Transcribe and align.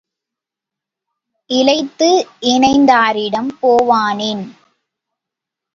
இளைத்து 1.49 2.09
இனத்தாரிடம் 2.45 3.51
போவானேன்? 3.61 4.45